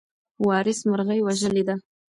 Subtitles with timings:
[0.47, 1.75] وارث مرغۍ وژلې ده.